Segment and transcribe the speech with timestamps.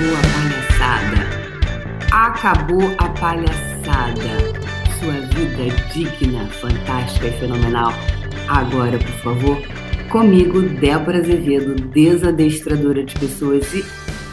[0.00, 0.22] Acabou a
[0.80, 1.20] palhaçada.
[2.10, 4.32] Acabou a palhaçada.
[4.98, 7.92] Sua vida digna, fantástica e fenomenal.
[8.48, 9.62] Agora, por favor,
[10.08, 13.84] comigo, Débora Azevedo, desadestradora de pessoas e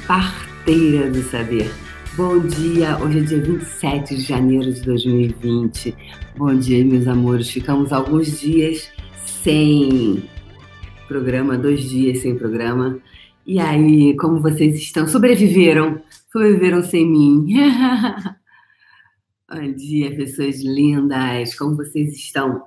[0.07, 1.69] parteira do saber.
[2.15, 5.93] Bom dia, hoje é dia 27 de janeiro de 2020.
[6.37, 7.49] Bom dia, meus amores.
[7.49, 8.89] Ficamos alguns dias
[9.25, 10.23] sem
[11.09, 13.01] programa, dois dias sem programa.
[13.47, 15.07] E aí, como vocês estão?
[15.07, 16.01] Sobreviveram?
[16.29, 17.47] Sobreviveram sem mim?
[19.49, 21.55] Bom dia, pessoas lindas.
[21.55, 22.61] Como vocês estão?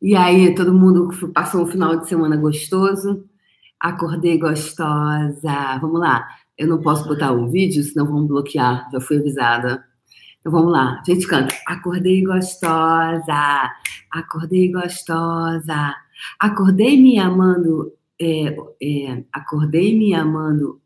[0.00, 3.28] E aí, todo mundo passou um final de semana gostoso?
[3.80, 5.78] Acordei gostosa.
[5.80, 6.24] Vamos lá.
[6.56, 8.88] Eu não posso botar um vídeo, senão vão bloquear.
[8.92, 9.84] Já fui avisada.
[10.38, 11.00] Então vamos lá.
[11.00, 11.52] A gente canta.
[11.66, 13.72] Acordei gostosa.
[14.12, 15.96] Acordei gostosa.
[16.38, 20.80] Acordei me amando é, é, acordei me amando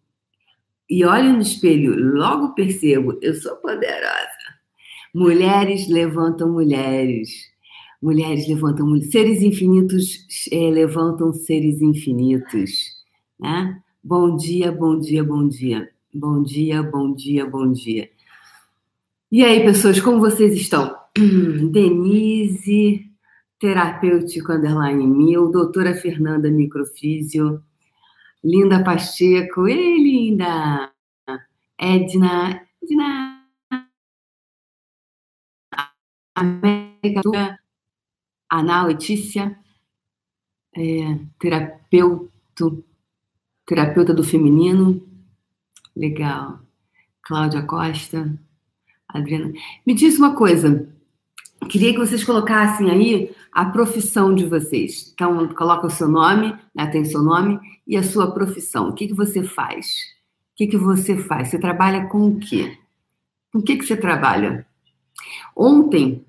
[0.92, 4.28] e olho no espelho, logo percebo, eu sou poderosa.
[5.14, 7.30] Mulheres levantam mulheres.
[8.02, 9.11] Mulheres levantam mulheres.
[9.11, 12.70] Seres infinitos é, levantam seres infinitos.
[13.41, 13.80] Né?
[14.05, 15.89] Bom dia, bom dia, bom dia.
[16.12, 18.11] Bom dia, bom dia, bom dia.
[19.30, 20.94] E aí, pessoas, como vocês estão?
[21.72, 23.11] Denise,
[23.62, 27.62] terapêutico underline mil, doutora Fernanda Microfísio,
[28.42, 30.92] Linda Pacheco, ei, linda!
[31.78, 33.46] Edna, Edna,
[36.34, 37.60] América,
[38.50, 39.56] Ana Letícia,
[40.77, 42.30] é, terapeuta,
[43.64, 45.06] terapeuta do feminino,
[45.94, 46.58] legal,
[47.22, 48.36] Cláudia Costa,
[49.06, 49.52] Adriana.
[49.86, 50.92] Me diz uma coisa,
[51.66, 55.12] queria que vocês colocassem aí a profissão de vocês.
[55.14, 58.88] Então, coloca o seu nome, né, tem seu nome, e a sua profissão.
[58.88, 59.86] O que, que você faz?
[60.52, 61.48] O que, que você faz?
[61.48, 62.77] Você trabalha com o quê?
[63.52, 64.66] Com o que, que você trabalha?
[65.56, 66.24] Ontem,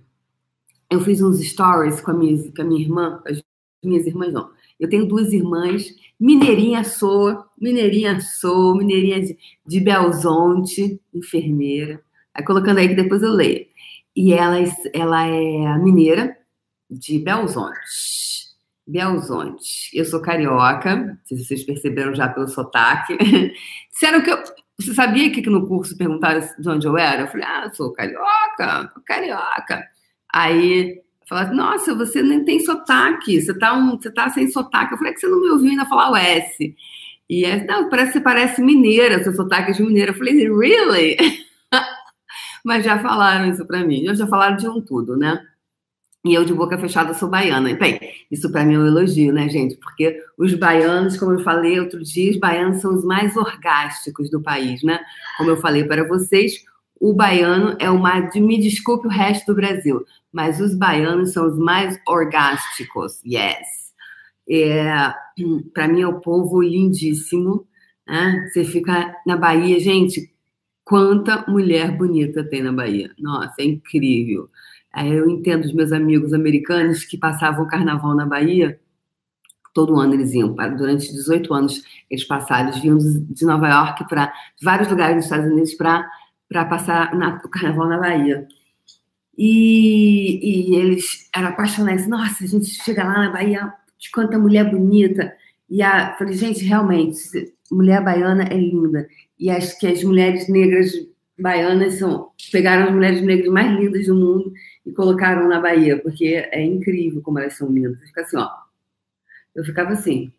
[0.90, 3.42] eu fiz uns stories com a minha, com a minha irmã, as
[3.84, 4.52] minhas irmãs não.
[4.80, 12.02] Eu tenho duas irmãs, mineirinha sou, mineirinha sou, mineirinha de, de Belzonte, enfermeira.
[12.34, 13.66] Aí colocando aí que depois eu leio.
[14.16, 14.58] E ela,
[14.94, 16.38] ela é mineira,
[16.90, 18.44] de Belzonte.
[18.86, 19.90] Belzonte.
[19.94, 23.18] Eu sou carioca, se vocês perceberam já pelo sotaque.
[23.92, 24.44] Disseram que eu.
[24.80, 27.22] Você sabia que no curso perguntaram de onde eu era?
[27.22, 29.88] Eu falei, ah, eu sou carioca, carioca.
[30.34, 34.94] Aí falaram, nossa, você nem tem sotaque, você tá, um, você tá sem sotaque.
[34.94, 36.76] Eu falei, é que você não me ouviu ainda falar o S.
[37.30, 40.12] E é, não, parece, parece mineira, seu sotaque é de mineira.
[40.12, 41.18] Eu falei, really?
[42.64, 44.06] Mas já falaram isso para mim.
[44.16, 45.46] Já falaram de um tudo, né?
[46.26, 47.74] E eu, de boca fechada, sou baiana.
[47.74, 48.00] Bem,
[48.32, 49.76] isso para mim é um elogio, né, gente?
[49.76, 54.42] Porque os baianos, como eu falei outro dia, os baianos são os mais orgásticos do
[54.42, 55.02] país, né?
[55.38, 56.64] Como eu falei para vocês,
[56.98, 58.34] o baiano é o mais.
[58.36, 63.84] Me desculpe o resto do Brasil, mas os baianos são os mais orgásticos, yes.
[64.50, 65.14] É,
[65.74, 67.68] para mim é o povo lindíssimo.
[68.08, 68.48] Né?
[68.48, 70.33] Você fica na Bahia, gente,
[70.84, 73.12] quanta mulher bonita tem na Bahia.
[73.20, 74.50] Nossa, é incrível.
[74.96, 78.80] Eu entendo os meus amigos americanos que passavam o carnaval na Bahia,
[79.74, 84.32] todo ano eles iam, durante 18 anos eles passaram, eles vinham de Nova York para
[84.62, 88.48] vários lugares dos Estados Unidos para passar na, o carnaval na Bahia.
[89.36, 92.06] E, e, eles eram apaixonados.
[92.08, 95.34] Nossa, a gente chega lá na Bahia, de quanta mulher bonita.
[95.68, 97.18] E a, falei, gente, realmente,
[97.72, 99.08] mulher baiana é linda.
[99.40, 100.92] E acho que as mulheres negras
[101.40, 104.54] baianas são, pegaram as mulheres negras mais lindas do mundo
[104.86, 108.00] e colocaram na Bahia, porque é incrível como elas são lindas.
[108.08, 108.50] Fica assim, ó.
[109.56, 110.32] Eu ficava assim.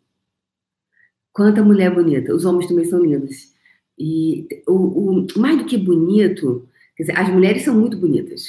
[1.32, 2.34] Quanta mulher bonita.
[2.34, 3.52] Os homens também são lindos.
[3.98, 8.44] E o, o mais do que bonito, quer dizer, as mulheres são muito bonitas.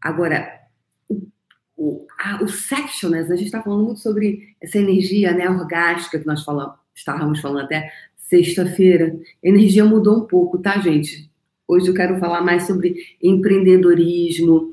[0.00, 0.60] Agora,
[1.08, 1.28] o,
[1.76, 3.20] o, a, o né?
[3.20, 7.64] a gente está falando muito sobre essa energia né, orgástica que nós falamos, estávamos falando
[7.64, 7.92] até
[8.30, 9.18] sexta-feira.
[9.42, 11.28] Energia mudou um pouco, tá, gente?
[11.66, 14.70] Hoje eu quero falar mais sobre empreendedorismo.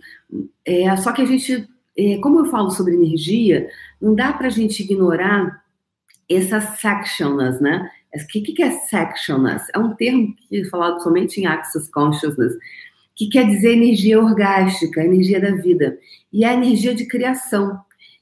[0.63, 1.67] É, só que a gente,
[1.97, 3.67] é, como eu falo sobre energia,
[3.99, 5.63] não dá para a gente ignorar
[6.29, 7.89] essa sectionless, né?
[8.15, 9.65] O que, que é sectionless?
[9.73, 12.53] É um termo que é falado somente em Access Consciousness,
[13.15, 15.97] que quer dizer energia orgástica, energia da vida.
[16.31, 17.79] E é a energia de criação.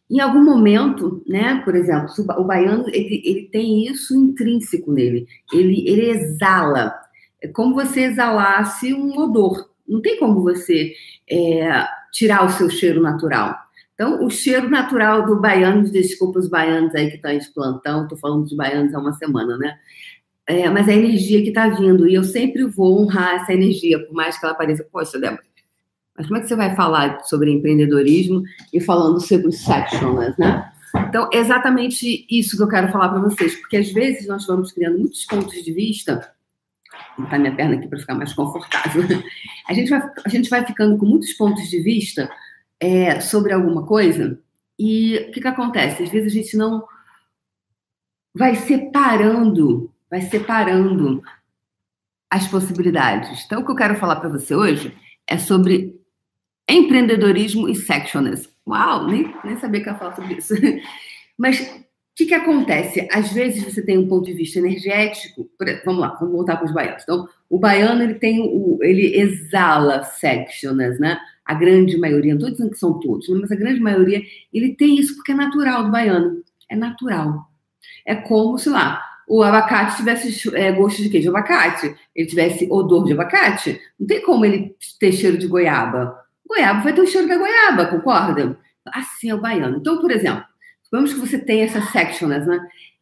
[0.10, 2.08] Em algum momento, né, por exemplo,
[2.38, 5.28] o baiano ele, ele tem isso intrínseco nele.
[5.52, 6.94] Ele, ele exala
[7.42, 9.70] é como você exalasse um odor.
[9.88, 10.94] Não tem como você
[11.30, 13.56] é, tirar o seu cheiro natural.
[13.94, 18.18] Então, o cheiro natural do baiano, desculpa os baianos aí que estão em plantão, estou
[18.18, 19.78] falando dos baianos há uma semana, né?
[20.48, 22.08] é, mas é a energia que está vindo.
[22.08, 25.44] E eu sempre vou honrar essa energia, por mais que ela pareça, poxa, Débora,
[26.18, 30.72] mas como é que você vai falar sobre empreendedorismo e falando sobre sectionless, né?
[31.10, 34.72] Então, é exatamente isso que eu quero falar para vocês, porque às vezes nós vamos
[34.72, 36.34] criando muitos pontos de vista.
[37.18, 39.04] Vou botar minha perna aqui para ficar mais confortável.
[39.68, 42.30] A gente vai, a gente vai ficando com muitos pontos de vista
[42.80, 44.40] é, sobre alguma coisa,
[44.78, 46.04] e o que, que acontece?
[46.04, 46.86] Às vezes a gente não
[48.34, 51.24] vai separando, vai separando
[52.30, 53.46] as possibilidades.
[53.46, 54.96] Então, o que eu quero falar para você hoje
[55.26, 56.00] é sobre
[56.70, 58.50] empreendedorismo e sectionist.
[58.68, 60.54] Uau, nem, nem sabia que ia falar sobre isso.
[61.38, 61.84] Mas o
[62.16, 63.08] que, que acontece?
[63.12, 65.50] Às vezes você tem um ponto de vista energético.
[65.84, 67.04] Vamos lá, vamos voltar para os baianos.
[67.04, 71.20] Então, o baiano ele tem o, ele exala sectioners, né?
[71.46, 74.22] A grande maioria, não estou dizendo que são todos, mas a grande maioria,
[74.52, 76.42] ele tem isso porque é natural do baiano.
[76.70, 77.48] É natural.
[78.06, 81.10] É como, sei lá, o abacate tivesse é, gosto de?
[81.10, 81.96] De abacate.
[82.16, 83.80] Ele tivesse odor de abacate.
[84.00, 86.25] Não tem como ele ter cheiro de goiaba.
[86.48, 88.58] Goiaba vai ter o cheiro da goiaba, concorda?
[88.88, 89.78] Assim é o baiano.
[89.78, 90.44] Então, por exemplo,
[90.92, 92.60] vamos que você tem essas sections, né?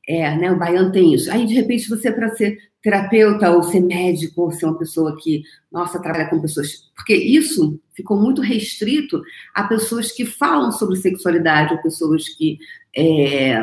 [0.08, 0.52] É, né?
[0.52, 1.32] O baiano tem isso.
[1.32, 5.44] Aí, de repente, você, para ser terapeuta, ou ser médico, ou ser uma pessoa que,
[5.72, 6.92] nossa, trabalha com pessoas.
[6.96, 9.22] Porque isso ficou muito restrito
[9.54, 12.58] a pessoas que falam sobre sexualidade, ou pessoas que.
[12.96, 13.60] É,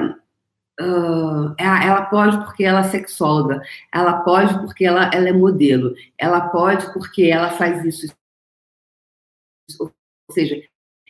[0.81, 3.61] uh, ela pode porque ela é sexóloga,
[3.93, 8.20] ela pode porque ela, ela é modelo, ela pode porque ela faz isso.
[9.79, 9.93] Ou
[10.31, 10.61] seja,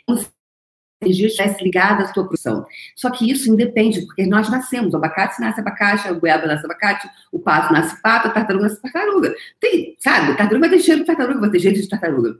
[0.07, 2.67] como se a energia estivesse ligada à sua produção.
[2.95, 4.93] Só que isso independe, porque nós nascemos.
[4.93, 8.83] O abacate nasce abacate, a goiaba nasce abacate, o pato nasce pato, a tartaruga nasce
[8.83, 9.35] tartaruga.
[9.59, 10.37] Tem, sabe?
[10.37, 12.39] Tartaruga vai ter cheiro de tartaruga, vai ter jeito de tartaruga.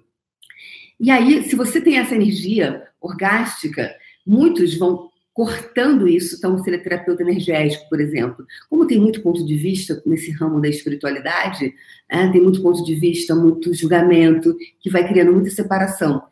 [0.99, 3.95] E aí, se você tem essa energia orgástica,
[4.27, 6.37] muitos vão cortando isso.
[6.37, 8.45] Então, ser terapeuta energético, por exemplo.
[8.69, 11.75] Como tem muito ponto de vista nesse ramo da espiritualidade,
[12.09, 16.23] é, tem muito ponto de vista, muito julgamento, que vai criando muita separação.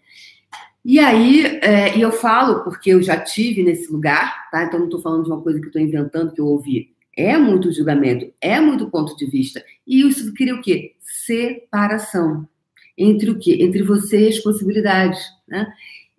[0.85, 4.65] E aí, é, e eu falo porque eu já tive nesse lugar, tá?
[4.65, 6.95] Então não estou falando de uma coisa que estou inventando, que eu ouvi.
[7.17, 9.63] É muito julgamento, é muito ponto de vista.
[9.87, 10.95] E isso cria o quê?
[11.01, 12.49] Separação.
[12.97, 13.59] Entre o quê?
[13.61, 15.67] Entre você e as possibilidades, né?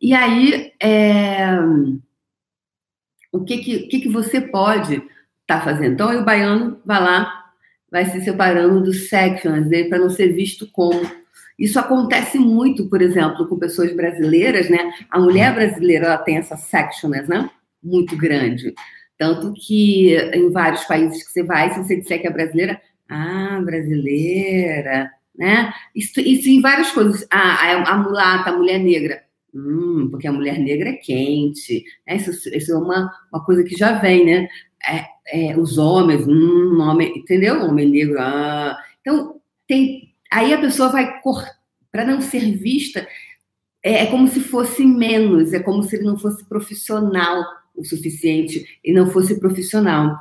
[0.01, 1.57] E aí, é...
[3.31, 5.93] o que que, que, que você pode estar tá fazendo?
[5.93, 7.45] Então, aí o baiano vai lá,
[7.91, 11.01] vai se separando dos sections dele para não ser visto como
[11.59, 14.93] isso acontece muito, por exemplo, com pessoas brasileiras, né?
[15.09, 17.49] A mulher brasileira ela tem essa sectioners, né?
[17.83, 18.73] Muito grande.
[19.17, 23.59] Tanto que em vários países que você vai, se você disser que é brasileira, ah,
[23.61, 25.73] brasileira, né?
[25.93, 27.27] Isso, isso em várias coisas.
[27.29, 29.21] Ah, a, a mulata, a mulher negra.
[29.53, 31.83] Hum, porque a mulher negra é quente.
[32.07, 34.47] Isso, isso é uma, uma coisa que já vem, né?
[34.87, 37.63] É, é, os homens, hum, homem, entendeu?
[37.65, 38.77] Homem negro, ah.
[39.01, 41.57] Então, tem Aí a pessoa vai cortar,
[41.91, 43.07] para não ser vista,
[43.83, 47.43] é, é como se fosse menos, é como se ele não fosse profissional
[47.75, 50.17] o suficiente e não fosse profissional.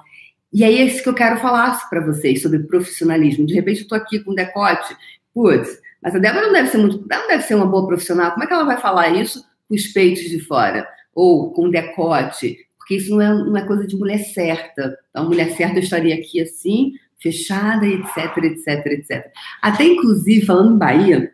[0.51, 3.45] E aí é isso que eu quero falar para vocês sobre profissionalismo.
[3.45, 4.97] De repente eu estou aqui com decote,
[5.35, 8.33] putz, mas a Débora não deve ser muito, não deve ser uma boa profissional.
[8.33, 12.57] Como é que ela vai falar isso com os peitos de fora ou com decote?
[12.79, 14.97] Porque isso não é, não é coisa de mulher certa.
[15.11, 19.33] Então, mulher certa eu estaria aqui assim, fechada, etc, etc, etc.
[19.61, 21.33] Até, inclusive, falando em Bahia,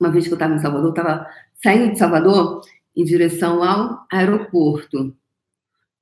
[0.00, 1.26] uma vez que eu estava em Salvador, eu estava
[1.62, 2.62] saindo de Salvador
[2.96, 5.14] em direção ao aeroporto.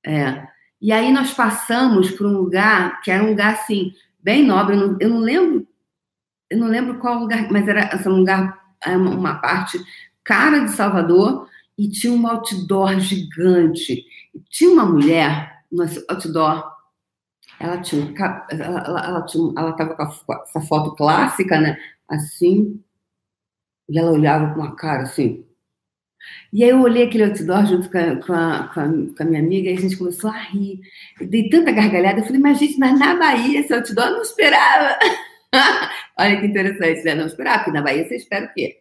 [0.07, 0.47] É.
[0.81, 4.81] E aí nós passamos por um lugar que era um lugar, assim, bem nobre, eu
[4.81, 5.68] não, eu não lembro
[6.51, 9.79] eu não lembro qual lugar, mas era assim, um lugar, é, uma parte
[10.25, 14.05] cara de Salvador, e tinha um outdoor gigante.
[14.35, 16.79] E tinha uma mulher no outdoor
[17.61, 18.15] ela tinha,
[18.51, 21.77] ela, ela, ela, tinha, ela tava com a, essa foto clássica, né?
[22.09, 22.81] Assim,
[23.89, 25.45] e ela olhava com uma cara assim.
[26.53, 28.69] E aí eu olhei aquele outdoor junto com a, com a,
[29.17, 30.81] com a minha amiga e a gente começou a rir.
[31.21, 34.23] Eu dei tanta gargalhada, eu falei, mas gente, mas na Bahia esse outdoor eu não
[34.23, 34.99] esperava.
[36.19, 37.15] Olha que interessante, né?
[37.15, 38.81] Não esperava, porque na Bahia você espera o quê?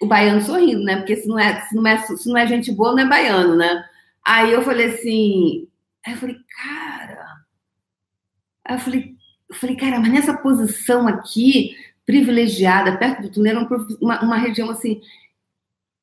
[0.00, 0.96] O baiano sorrindo, né?
[0.96, 3.56] Porque se não é, se não é, se não é gente boa, não é baiano,
[3.56, 3.84] né?
[4.24, 5.68] Aí eu falei assim,
[6.04, 7.46] aí eu falei, cara,
[8.66, 9.14] Aí eu falei,
[9.48, 13.68] eu falei, cara, mas nessa posição aqui, privilegiada, perto do túnel, era
[14.00, 15.00] uma, uma região assim.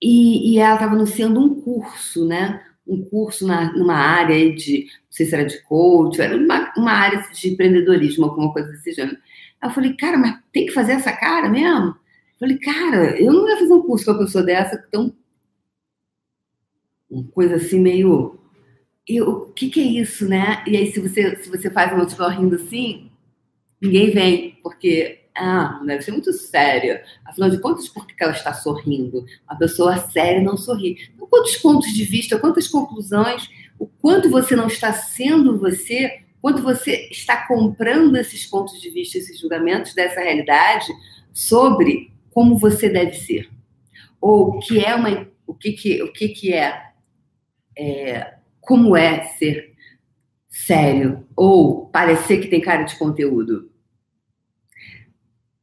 [0.02, 2.64] E, e ela estava anunciando um curso, né?
[2.86, 6.92] Um curso na, numa área de, não sei se era de coach, era uma, uma
[6.92, 9.18] área de empreendedorismo, alguma coisa desse gênero.
[9.64, 11.88] Aí eu falei, cara, mas tem que fazer essa cara mesmo?
[11.88, 15.16] Eu falei, cara, eu não ia fazer um curso com uma pessoa dessa tão.
[17.10, 18.38] Uma coisa assim meio
[19.08, 20.64] e o que, que é isso, né?
[20.68, 23.10] E aí, se você, se você faz um outdoor rindo assim,
[23.82, 27.04] ninguém vem, porque ah, deve ser muito séria.
[27.26, 29.26] Afinal de contas, por que ela está sorrindo?
[29.48, 31.10] A pessoa séria não sorri.
[31.14, 36.62] Então, quantos pontos de vista, quantas conclusões, o quanto você não está sendo você, quanto
[36.62, 40.92] você está comprando esses pontos de vista, esses julgamentos dessa realidade
[41.32, 43.50] sobre como você deve ser.
[44.20, 45.26] Ou o que é uma.
[45.48, 46.90] O que, que, o que, que é,
[47.78, 48.34] é.
[48.60, 49.74] Como é ser
[50.50, 51.26] sério?
[51.34, 53.72] Ou parecer que tem cara de conteúdo?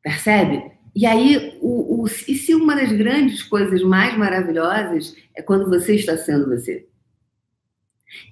[0.03, 0.73] Percebe?
[0.95, 5.97] E aí, o, o, e se uma das grandes coisas mais maravilhosas é quando você
[5.97, 6.89] está sendo você?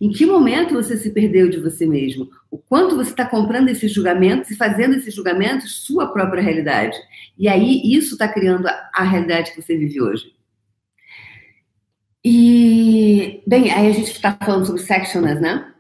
[0.01, 2.29] Em que momento você se perdeu de você mesmo?
[2.51, 6.97] O quanto você está comprando esses julgamentos e fazendo esses julgamentos sua própria realidade?
[7.39, 10.33] E aí, isso está criando a, a realidade que você vive hoje.
[12.25, 15.73] E, bem, aí a gente está falando sobre sectioners, né?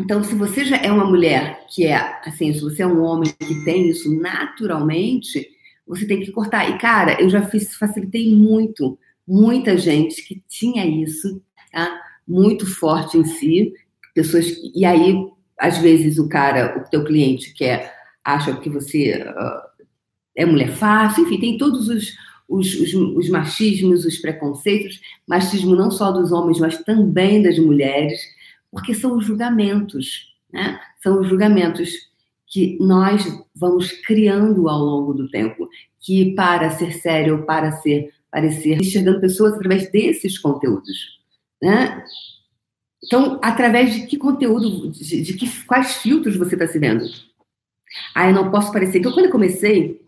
[0.00, 1.96] Então, se você já é uma mulher que é
[2.26, 5.48] assim, se você é um homem que tem isso naturalmente,
[5.86, 6.68] você tem que cortar.
[6.68, 12.00] E, cara, eu já fiz, facilitei muito, muita gente que tinha isso, tá?
[12.26, 13.72] Muito forte em si,
[14.14, 14.46] pessoas.
[14.74, 15.16] E aí,
[15.58, 17.92] às vezes, o cara, o teu cliente quer,
[18.24, 19.84] acha que você uh,
[20.34, 22.14] é mulher fácil, enfim, tem todos os,
[22.48, 28.20] os, os, os machismos, os preconceitos, machismo não só dos homens, mas também das mulheres
[28.74, 30.80] porque são os julgamentos, né?
[31.00, 31.90] São os julgamentos
[32.44, 35.68] que nós vamos criando ao longo do tempo,
[36.00, 41.20] que para ser sério para ser parecer enxergando pessoas através desses conteúdos,
[41.62, 42.04] né?
[43.02, 47.04] Então, através de que conteúdo, de, de que, quais filtros você está se vendo?
[48.14, 48.98] Ah, eu não posso parecer.
[48.98, 50.00] Então, quando eu comecei,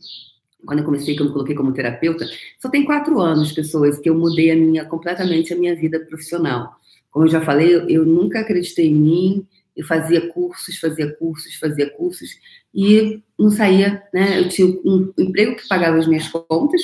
[0.64, 2.26] quando eu comecei, que eu me coloquei como terapeuta,
[2.58, 6.74] só tem quatro anos, pessoas, que eu mudei a minha completamente a minha vida profissional.
[7.10, 11.54] Como eu já falei, eu, eu nunca acreditei em mim, eu fazia cursos, fazia cursos,
[11.56, 12.30] fazia cursos
[12.74, 14.40] e não saía, né?
[14.40, 16.82] Eu tinha um emprego que pagava as minhas contas,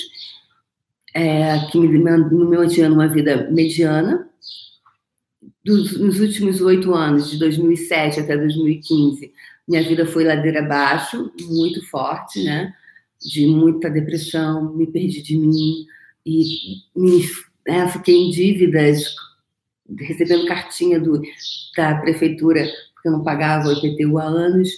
[1.14, 4.28] é, que me, me mantinha numa vida mediana.
[5.64, 9.32] Dos, nos últimos oito anos, de 2007 até 2015,
[9.68, 12.74] minha vida foi ladeira abaixo, muito forte, né?
[13.20, 15.86] De muita depressão, me perdi de mim
[16.26, 17.24] e me,
[17.66, 19.14] né, fiquei em dívidas
[19.98, 21.20] recebendo cartinha do,
[21.76, 22.64] da prefeitura,
[22.94, 24.70] porque eu não pagava o IPTU há anos,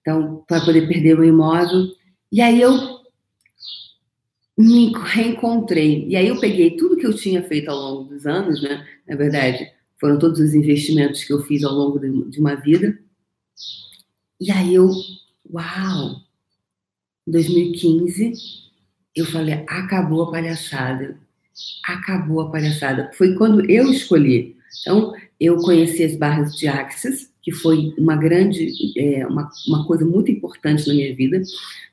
[0.00, 1.88] então, para poder perder o imóvel.
[2.30, 3.00] E aí eu
[4.58, 6.06] me reencontrei.
[6.08, 8.86] E aí eu peguei tudo que eu tinha feito ao longo dos anos, né?
[9.08, 9.70] Na verdade,
[10.02, 12.98] foram todos os investimentos que eu fiz ao longo de uma vida.
[14.38, 14.90] E aí eu,
[15.50, 16.20] uau!
[17.26, 18.32] Em 2015,
[19.16, 21.16] eu falei, acabou a palhaçada
[21.84, 23.10] acabou a palhaçada.
[23.14, 24.56] Foi quando eu escolhi.
[24.80, 30.04] Então, eu conheci as barras de Axis, que foi uma grande, é, uma, uma coisa
[30.04, 31.42] muito importante na minha vida.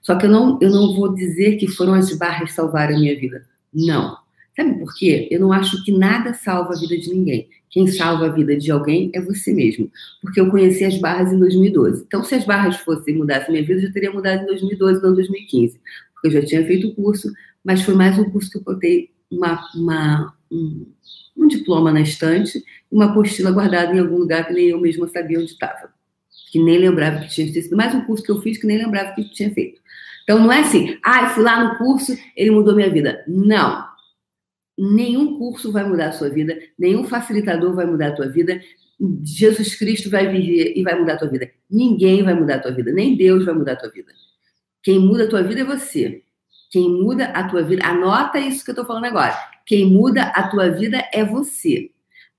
[0.01, 2.99] Só que eu não, eu não vou dizer que foram as barras que salvaram a
[2.99, 3.45] minha vida.
[3.73, 4.17] Não.
[4.59, 5.25] Sabe por quê?
[5.31, 7.47] Eu não acho que nada salva a vida de ninguém.
[7.69, 9.89] Quem salva a vida de alguém é você mesmo.
[10.21, 12.03] Porque eu conheci as barras em 2012.
[12.05, 15.11] Então, se as barras fossem mudar minha vida, eu já teria mudado em 2012, não
[15.11, 15.79] em 2015.
[16.13, 17.31] Porque eu já tinha feito o curso,
[17.63, 20.85] mas foi mais um curso que eu botei uma, uma, um,
[21.37, 22.61] um, diploma na estante
[22.91, 25.89] uma apostila guardada em algum lugar que nem eu mesma sabia onde estava.
[26.51, 29.13] Que nem lembrava que tinha sido mais um curso que eu fiz que nem lembrava
[29.13, 29.79] que tinha feito.
[30.23, 33.23] Então não é assim, ah, fui lá no curso, ele mudou minha vida.
[33.25, 33.88] Não.
[34.79, 38.61] Nenhum curso vai mudar a sua vida, nenhum facilitador vai mudar a tua vida.
[39.21, 41.51] Jesus Cristo vai vir e vai mudar a tua vida.
[41.69, 44.13] Ninguém vai mudar a tua vida, nem Deus vai mudar a tua vida.
[44.81, 46.23] Quem muda a tua vida é você.
[46.71, 49.37] Quem muda a tua vida, anota isso que eu tô falando agora.
[49.65, 51.91] Quem muda a tua vida é você.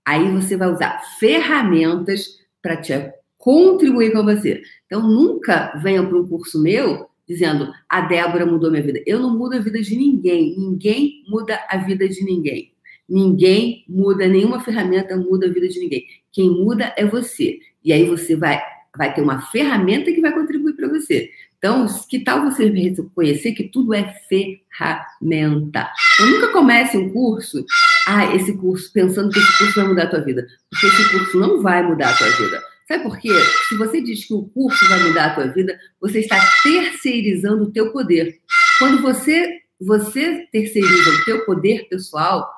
[0.02, 4.62] Aí você vai usar ferramentas para te contribuir com você.
[4.86, 9.00] Então nunca venha para um curso meu dizendo a Débora mudou minha vida.
[9.06, 10.58] Eu não mudo a vida de ninguém.
[10.58, 12.72] Ninguém muda a vida de ninguém.
[13.08, 16.04] Ninguém muda, nenhuma ferramenta muda a vida de ninguém.
[16.32, 17.60] Quem muda é você.
[17.84, 18.60] E aí você vai,
[18.96, 21.30] vai ter uma ferramenta que vai contribuir para você.
[21.56, 25.88] Então, que tal você reconhecer que tudo é ferramenta?
[26.14, 27.64] Então, nunca comece um curso,
[28.08, 30.46] ah, esse curso, pensando que esse curso vai mudar a tua vida.
[30.68, 32.60] Porque esse curso não vai mudar a tua vida.
[32.90, 33.28] Sabe por quê?
[33.68, 37.70] Se você diz que o curso vai mudar a tua vida, você está terceirizando o
[37.70, 38.40] teu poder.
[38.78, 42.50] Quando você, você terceiriza o teu poder pessoal,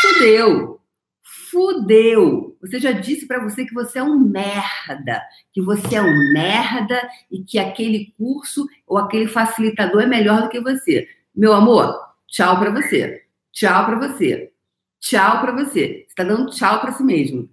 [0.00, 0.80] fudeu
[1.54, 2.56] fudeu.
[2.60, 5.22] Você já disse para você que você é um merda,
[5.52, 7.00] que você é um merda
[7.30, 11.08] e que aquele curso ou aquele facilitador é melhor do que você.
[11.34, 13.22] Meu amor, tchau para você.
[13.52, 14.50] Tchau para você.
[14.98, 16.06] Tchau para você.
[16.08, 17.48] Você tá dando tchau para si mesmo.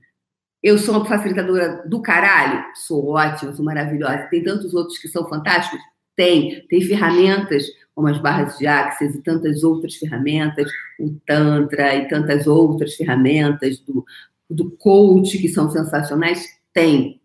[0.62, 2.64] Eu sou uma facilitadora do caralho?
[2.76, 4.28] Sou ótima, sou maravilhosa.
[4.30, 5.80] Tem tantos outros que são fantásticos?
[6.16, 6.66] Tem.
[6.68, 7.66] Tem ferramentas
[7.96, 13.80] como as barras de Axis e tantas outras ferramentas, o Tantra e tantas outras ferramentas
[13.80, 14.06] do,
[14.50, 16.46] do coach que são sensacionais.
[16.74, 17.20] Tem.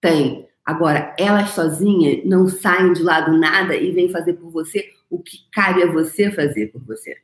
[0.00, 0.48] Tem.
[0.64, 5.18] Agora, elas sozinhas não saem de lá do nada e vêm fazer por você o
[5.18, 7.16] que cabe a você fazer por você.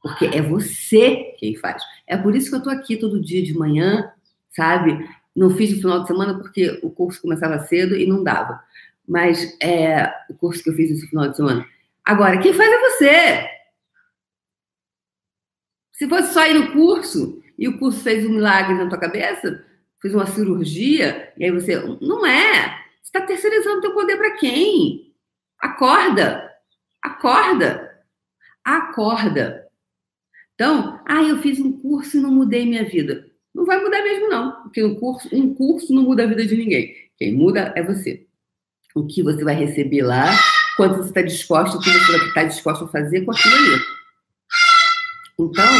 [0.00, 1.82] Porque é você quem faz.
[2.06, 4.10] É por isso que eu estou aqui todo dia de manhã,
[4.54, 5.08] sabe?
[5.34, 8.62] Não fiz no final de semana porque o curso começava cedo e não dava.
[9.06, 11.66] Mas é o curso que eu fiz esse final de semana.
[12.04, 13.50] Agora, quem faz é você.
[15.92, 19.64] Se fosse só ir no curso e o curso fez um milagre na tua cabeça,
[20.00, 21.76] fez uma cirurgia, e aí você.
[22.00, 22.82] Não é.
[23.00, 25.14] Você está terceirizando teu poder para quem?
[25.58, 26.50] Acorda.
[27.00, 28.04] Acorda.
[28.64, 29.68] Acorda.
[30.54, 33.31] Então, ah, eu fiz um curso e não mudei minha vida.
[33.54, 34.62] Não vai mudar mesmo, não.
[34.62, 36.94] Porque um curso, um curso não muda a vida de ninguém.
[37.16, 38.26] Quem muda é você.
[38.94, 40.26] O que você vai receber lá,
[40.76, 43.82] quanto você está disposto, o que você vai estar disposto a fazer com aquilo ali.
[45.38, 45.72] Então,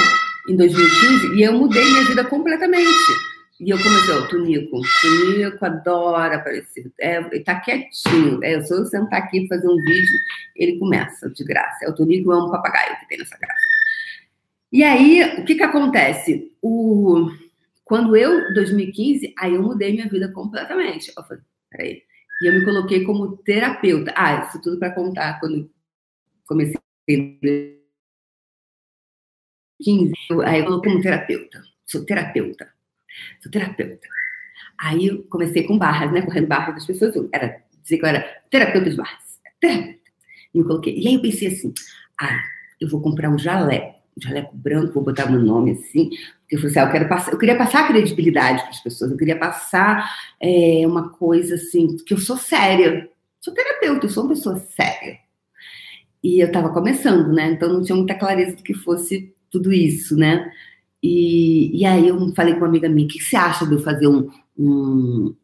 [0.48, 2.88] em 2015, e eu mudei minha vida completamente.
[3.60, 8.42] E eu comecei, o Tunico, Tunico adora aparecer, é, ele tá quietinho.
[8.42, 10.18] É, se eu sentar aqui e fazer um vídeo,
[10.56, 11.84] ele começa de graça.
[11.84, 13.54] É, o Tunico é um papagaio que tem nessa casa.
[14.72, 16.50] E aí, o que que acontece?
[16.60, 17.30] O,
[17.92, 21.12] quando eu, 2015, aí eu mudei minha vida completamente.
[21.14, 22.02] Eu falei, peraí.
[22.40, 24.14] E eu me coloquei como terapeuta.
[24.16, 25.70] Ah, isso tudo para contar quando
[26.46, 30.14] comecei em 2015.
[30.46, 31.62] Aí eu coloquei como terapeuta.
[31.84, 32.72] Sou terapeuta
[33.42, 34.08] sou terapeuta.
[34.78, 36.22] Aí eu comecei com barras, né?
[36.22, 37.14] Correndo barras das pessoas.
[37.30, 39.38] Era, dizer que eu era terapeuta de barras.
[39.60, 40.10] Terapeuta.
[40.54, 40.98] E eu coloquei.
[40.98, 41.74] E aí eu pensei assim,
[42.18, 42.42] ah,
[42.80, 46.70] eu vou comprar um jaleco, jaleco branco, vou botar meu nome assim, porque eu falei
[46.70, 50.10] assim, ah, eu quero passar, eu queria passar credibilidade para as pessoas, eu queria passar
[50.40, 53.08] é, uma coisa assim, que eu sou séria,
[53.40, 55.18] sou terapeuta, eu sou uma pessoa séria.
[56.22, 57.50] E eu estava começando, né?
[57.50, 60.52] Então não tinha muita clareza do que fosse tudo isso, né?
[61.02, 63.80] E, e aí eu falei com uma amiga minha, o que você acha de eu
[63.80, 65.34] fazer um, um,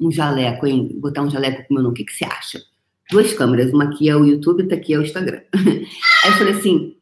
[0.00, 0.96] um jaleco, hein?
[1.00, 2.62] Botar um jaleco com meu nome, o que, que você acha?
[3.10, 5.42] Duas câmeras, uma aqui é o YouTube, outra aqui é o Instagram.
[5.54, 6.96] Aí eu falei assim,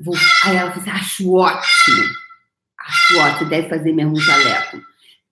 [0.00, 0.14] vou...
[0.44, 2.04] aí ela falou assim, acho ótimo,
[2.80, 4.80] acho ótimo, deve fazer mesmo um jaleco.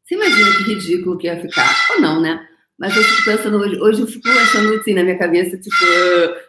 [0.05, 2.46] Você imagina que ridículo que ia ficar, ou não, né?
[2.79, 5.77] Mas eu fico pensando hoje, hoje eu fico achando assim na minha cabeça, tipo,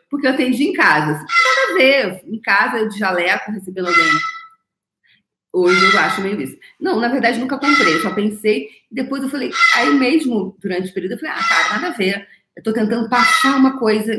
[0.10, 1.12] porque eu atendi em casa.
[1.12, 4.12] Assim, nada a ver, em casa, de jaleco, recebendo alguém.
[5.54, 6.58] Hoje eu acho meio isso.
[6.80, 8.68] Não, na verdade, nunca comprei, só pensei.
[8.92, 12.28] Depois eu falei, aí mesmo durante o período, eu falei, ah, cara, nada a ver.
[12.58, 14.14] Eu tô tentando passar uma coisa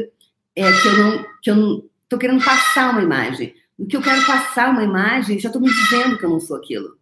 [0.54, 1.26] é, que eu não.
[1.42, 1.82] que eu não.
[2.08, 3.54] tô querendo passar uma imagem.
[3.78, 6.56] No que eu quero passar uma imagem, já tô me dizendo que eu não sou
[6.56, 6.96] aquilo.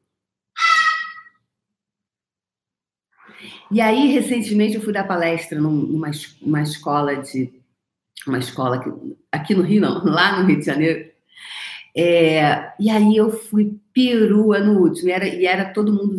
[3.70, 6.10] E aí, recentemente, eu fui dar palestra numa,
[6.40, 7.52] numa escola de.
[8.26, 8.90] Uma escola aqui,
[9.30, 11.10] aqui no Rio, não, lá no Rio de Janeiro.
[11.96, 16.16] É, e aí eu fui perua no último, e era, e era todo mundo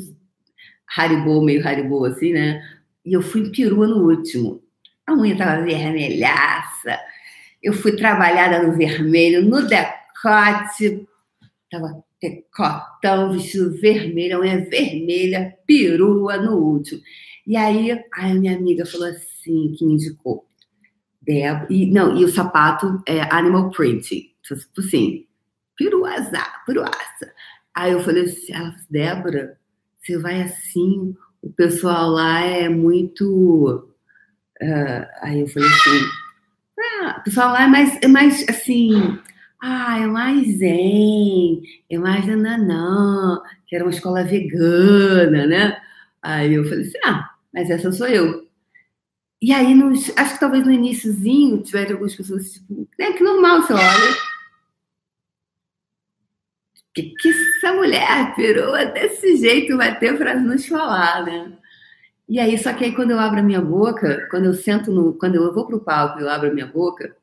[0.95, 2.61] haribou, meio haribou assim, né?
[3.03, 4.63] E eu fui perua no último.
[5.07, 6.99] A unha tava vermelhaça,
[7.61, 10.04] eu fui trabalhada no vermelho, no decote,
[11.71, 17.01] tava decotão, vestido vermelho, unha vermelha, perua no último.
[17.45, 20.45] E aí, a minha amiga falou assim, que me indicou.
[21.21, 24.35] Deb, e, não, e o sapato é animal print.
[24.41, 25.25] Tipo assim,
[25.75, 27.33] peruasa, peruaça.
[27.73, 28.53] Aí eu falei assim,
[28.89, 29.57] Débora,
[29.99, 33.89] você vai assim, o pessoal lá é muito.
[34.61, 36.05] Uh, aí eu falei assim,
[36.79, 39.19] ah, o pessoal lá é mais, é mais assim,
[39.67, 45.81] ah, é mais zen, é mais nananã, que era uma escola vegana, né?
[46.21, 48.47] Aí eu falei assim, ah, mas essa sou eu.
[49.41, 53.63] E aí, nos, acho que talvez no iníciozinho tiveram algumas pessoas, tipo, é que normal,
[53.63, 54.15] você olha,
[56.93, 61.53] que, que essa mulher virou desse jeito vai ter para nos falar, né?
[62.29, 65.13] E aí, só que aí quando eu abro a minha boca, quando eu sento no.
[65.13, 67.15] Quando eu vou para o palco e eu abro a minha boca,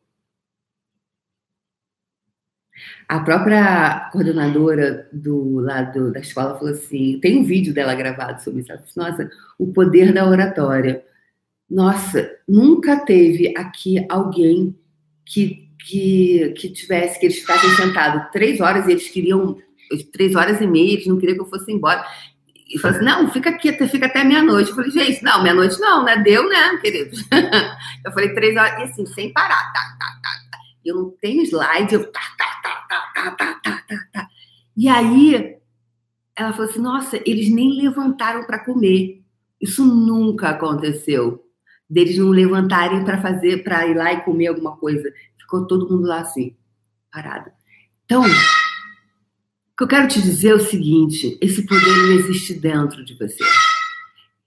[3.08, 8.60] a própria coordenadora do lado da escola falou assim: tem um vídeo dela gravado sobre
[8.60, 8.72] isso.
[8.72, 11.04] Ela disse, Nossa, o poder da oratória.
[11.70, 14.76] Nossa, nunca teve aqui alguém
[15.24, 19.58] que que, que tivesse, que eles ficassem sentados três horas e eles queriam
[20.12, 22.04] três horas e meia, eles não queriam que eu fosse embora.
[22.68, 24.70] E falou assim: não, fica aqui, fica até meia-noite.
[24.70, 26.16] Eu falei, gente, não, meia-noite não, né?
[26.18, 27.22] Deu, né, queridos?
[28.04, 30.58] eu falei, três horas, e assim, sem parar, tá, tá, tá, tá.
[30.84, 32.51] Eu não tenho slide, eu tá, tá,
[32.92, 34.28] tá, tá, tá, tá, tá, tá.
[34.76, 35.56] E aí
[36.36, 39.22] ela falou assim: nossa, eles nem levantaram para comer.
[39.60, 41.42] Isso nunca aconteceu
[41.92, 45.12] deles não levantarem para fazer, para ir lá e comer alguma coisa.
[45.38, 46.56] Ficou todo mundo lá assim,
[47.12, 47.50] parado.
[48.06, 53.04] Então, o que eu quero te dizer é o seguinte: esse poder não existe dentro
[53.04, 53.44] de você.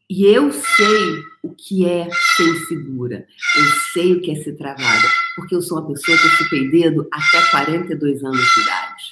[0.10, 3.26] E eu sei o que é ser insegura.
[3.58, 5.08] Eu sei o que é ser travada.
[5.36, 9.04] Porque eu sou uma pessoa que eu chupei dedo até 42 anos de idade.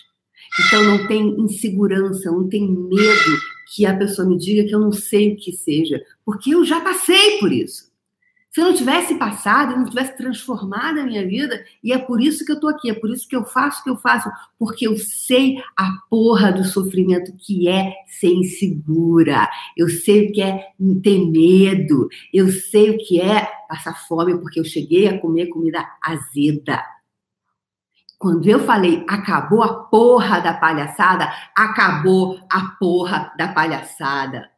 [0.60, 3.40] Então não tem insegurança, não tem medo
[3.74, 6.00] que a pessoa me diga que eu não sei o que seja.
[6.24, 7.93] Porque eu já passei por isso.
[8.54, 12.22] Se eu não tivesse passado, eu não tivesse transformado a minha vida, e é por
[12.22, 14.30] isso que eu tô aqui, é por isso que eu faço o que eu faço,
[14.60, 20.40] porque eu sei a porra do sofrimento que é ser insegura, eu sei o que
[20.40, 20.68] é
[21.02, 25.84] ter medo, eu sei o que é passar fome, porque eu cheguei a comer comida
[26.00, 26.80] azeda.
[28.20, 34.53] Quando eu falei acabou a porra da palhaçada, acabou a porra da palhaçada.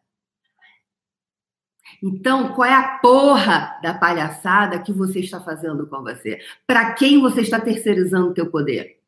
[2.01, 6.39] Então, qual é a porra da palhaçada que você está fazendo com você?
[6.67, 8.99] Para quem você está terceirizando o teu poder?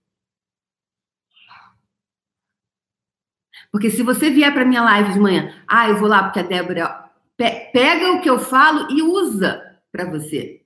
[3.72, 6.44] Porque se você vier para minha live de manhã, ah, eu vou lá porque a
[6.44, 7.06] Débora
[7.38, 10.62] pega o que eu falo e usa para você.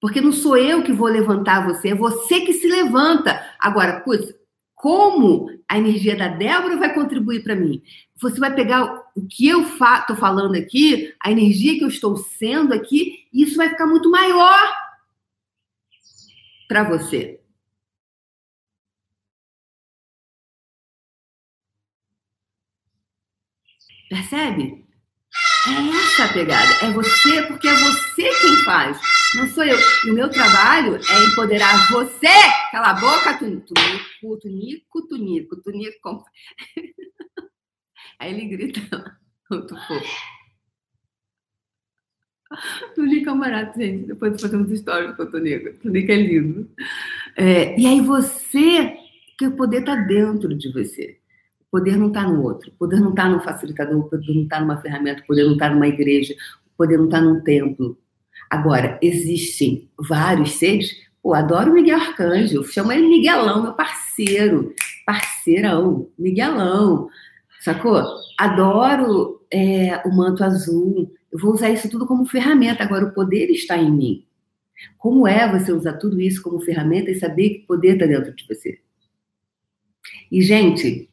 [0.00, 3.44] Porque não sou eu que vou levantar você, é você que se levanta.
[3.58, 4.34] Agora, putz,
[4.86, 7.82] como a energia da Débora vai contribuir para mim?
[8.22, 8.84] Você vai pegar
[9.16, 13.42] o que eu estou fa falando aqui, a energia que eu estou sendo aqui, e
[13.42, 14.56] isso vai ficar muito maior
[16.68, 17.40] para você.
[24.08, 24.86] Percebe?
[25.66, 26.72] É essa a pegada.
[26.84, 29.15] É você, porque é você quem faz.
[29.36, 29.78] Não sou eu.
[30.06, 32.26] E o meu trabalho é empoderar você.
[32.72, 33.74] Cala a boca, tunico,
[34.40, 36.24] tunico, tunico, tunico.
[38.18, 39.18] Aí ele grita
[39.50, 40.36] muito fofo.
[42.94, 44.06] Tunico é um barato, gente.
[44.06, 45.78] Depois uns stories com o Tunico.
[45.80, 46.70] Tunico é lindo.
[47.36, 48.96] É, e aí você,
[49.38, 51.18] que o poder está dentro de você.
[51.60, 52.70] O poder não está no outro.
[52.70, 53.98] O poder não está no facilitador.
[53.98, 55.22] O poder não está numa ferramenta.
[55.22, 56.34] O poder não está numa igreja.
[56.66, 57.98] O poder não está num templo.
[58.50, 60.90] Agora, existem vários seres.
[61.22, 62.64] Pô, adoro o Miguel Arcanjo.
[62.64, 64.74] Chama ele Miguelão, meu parceiro.
[65.04, 66.08] Parceirão.
[66.18, 67.08] Miguelão.
[67.60, 68.02] Sacou?
[68.38, 71.12] Adoro é, o manto azul.
[71.32, 72.84] Eu vou usar isso tudo como ferramenta.
[72.84, 74.26] Agora, o poder está em mim.
[74.98, 78.34] Como é você usar tudo isso como ferramenta e saber que o poder está dentro
[78.34, 78.78] de você?
[80.30, 81.08] E, gente,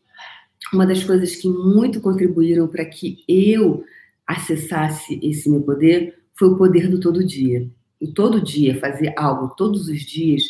[0.73, 3.83] uma das coisas que muito contribuíram para que eu
[4.25, 7.67] acessasse esse meu poder foi o poder do todo dia.
[8.01, 10.43] E todo dia, fazer algo todos os dias,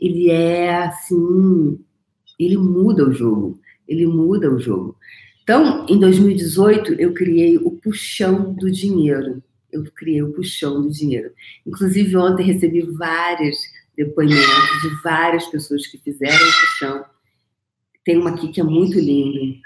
[0.00, 1.78] ele é assim,
[2.38, 3.60] ele muda o jogo.
[3.86, 4.96] Ele muda o jogo.
[5.42, 9.42] Então, em 2018, eu criei o puxão do dinheiro.
[9.72, 11.32] Eu criei o puxão do dinheiro.
[11.66, 13.56] Inclusive, ontem recebi vários
[13.96, 17.04] depoimentos de várias pessoas que fizeram o puxão.
[18.04, 19.58] Tem uma aqui que é muito lindo.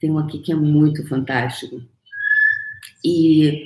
[0.00, 1.80] Tem uma aqui que é muito fantástico.
[3.04, 3.64] E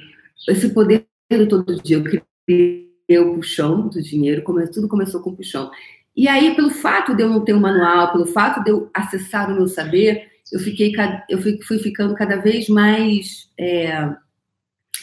[0.48, 5.36] esse poder do todo dia, eu criei o puxão do dinheiro, tudo começou com o
[5.36, 5.70] puxão.
[6.16, 9.50] E aí, pelo fato de eu não ter um manual, pelo fato de eu acessar
[9.50, 10.92] o meu saber, eu fiquei
[11.28, 14.14] eu fui, fui ficando cada vez mais é,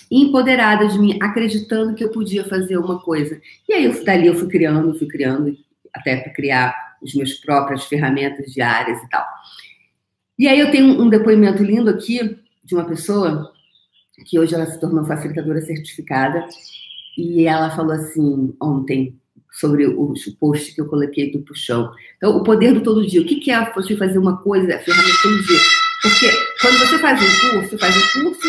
[0.10, 3.42] empoderada de mim, acreditando que eu podia fazer uma coisa.
[3.68, 5.58] E aí, eu, dali eu fui criando, fui criando,
[5.94, 6.74] até para criar
[7.04, 9.26] as minhas próprias ferramentas diárias e tal.
[10.40, 13.52] E aí eu tenho um depoimento lindo aqui de uma pessoa
[14.26, 16.48] que hoje ela se tornou facilitadora certificada,
[17.18, 19.20] e ela falou assim ontem
[19.52, 21.92] sobre o, post que eu coloquei do puxão.
[22.18, 23.22] Então, o poder do todo dia.
[23.22, 25.60] O que, é você fazer uma coisa, a ferramenta todo dia?
[26.02, 28.48] Porque quando você faz um curso, faz um curso,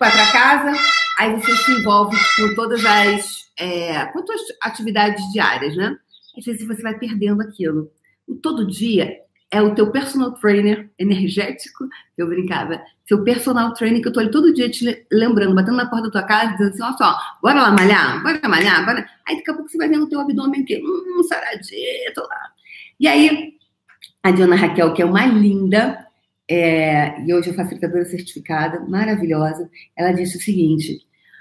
[0.00, 0.72] vai para casa,
[1.18, 5.96] aí você se envolve com todas as, é, com as atividades diárias, né?
[6.36, 7.90] Às vezes você vai perdendo aquilo.
[8.26, 9.16] O todo dia
[9.50, 14.30] é o teu personal trainer energético, eu brincava, seu personal trainer que eu tô ali
[14.30, 17.62] todo dia te lembrando, batendo na porta da tua casa, dizendo assim, ó só, bora
[17.62, 19.08] lá malhar, bora malhar, bora.
[19.26, 22.52] Aí daqui a pouco você vai vendo o teu abdômen aqui, hum, saradito lá.
[23.00, 23.54] E aí,
[24.22, 26.06] a Diana Raquel, que é uma linda,
[26.46, 31.00] é, e hoje é facilitadora certificada, maravilhosa, ela disse o seguinte,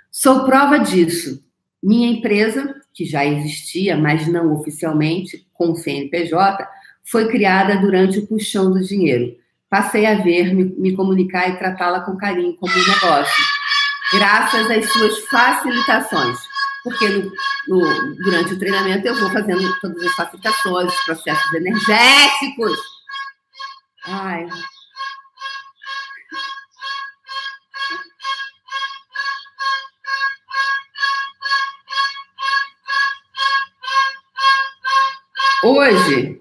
[0.10, 1.43] sou prova disso,
[1.84, 6.65] minha empresa, que já existia, mas não oficialmente, com o CNPJ,
[7.12, 9.36] foi criada durante o puxão do dinheiro.
[9.70, 13.43] Passei a ver, me, me comunicar e tratá-la com carinho como um negócio,
[14.13, 16.38] graças às suas facilitações.
[16.84, 17.32] Porque no,
[17.67, 22.78] no, durante o treinamento eu vou fazendo todas as facilitações, os processos energéticos.
[24.06, 24.48] Ai,
[35.63, 36.39] Hoje,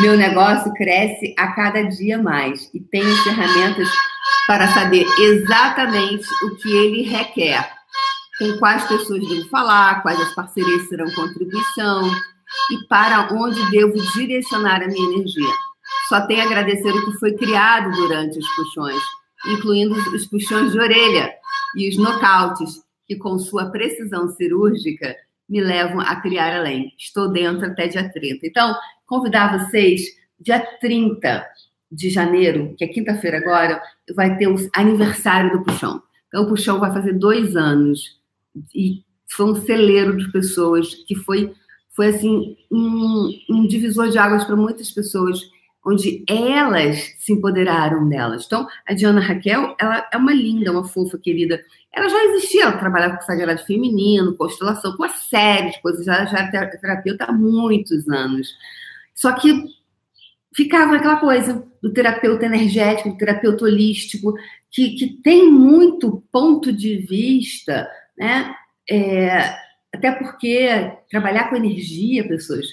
[0.00, 3.88] meu negócio cresce a cada dia mais e tenho ferramentas
[4.46, 7.68] para saber exatamente o que ele requer,
[8.38, 12.10] com quais pessoas devo falar, quais as parcerias serão contribuição
[12.70, 15.52] e para onde devo direcionar a minha energia.
[16.08, 19.02] Só tenho a agradecer o que foi criado durante os puxões,
[19.46, 21.32] incluindo os puxões de orelha
[21.76, 25.16] e os nocautes, que com sua precisão cirúrgica
[25.48, 26.92] me levam a criar além.
[26.98, 28.46] Estou dentro até dia 30.
[28.46, 28.74] Então,
[29.06, 30.02] convidar vocês,
[30.40, 31.46] dia 30
[31.90, 33.80] de janeiro, que é quinta-feira agora,
[34.14, 36.02] vai ter o aniversário do Puxão.
[36.28, 38.20] Então, o Puxão vai fazer dois anos
[38.74, 41.52] e foi um celeiro de pessoas que foi,
[41.94, 45.40] foi assim, um, um divisor de águas para muitas pessoas
[45.86, 48.44] onde elas se empoderaram delas.
[48.44, 51.62] Então, a Diana Raquel, ela é uma linda, uma fofa, querida.
[51.94, 56.08] Ela já existia, ela trabalhava com sagrado feminino, constelação, com uma série de coisas.
[56.08, 58.48] Ela já é terapeuta há muitos anos.
[59.16, 59.64] Só que
[60.54, 64.34] ficava aquela coisa do terapeuta energético, do terapeuta holístico,
[64.70, 68.54] que, que tem muito ponto de vista, né?
[68.88, 69.56] É,
[69.92, 72.66] até porque trabalhar com energia, pessoas,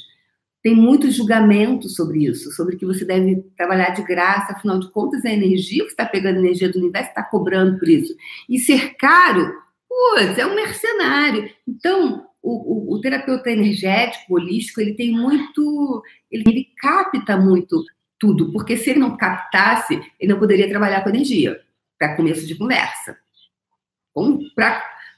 [0.61, 5.25] tem muito julgamento sobre isso, sobre que você deve trabalhar de graça, afinal de contas,
[5.25, 8.15] é energia, você está pegando energia do universo, está cobrando por isso.
[8.49, 9.53] E ser caro,
[9.89, 11.49] putz, é um mercenário.
[11.67, 17.83] Então, o, o, o terapeuta energético, holístico, ele tem muito, ele, ele capta muito
[18.19, 21.59] tudo, porque se ele não captasse, ele não poderia trabalhar com energia,
[21.97, 23.17] para começo de conversa.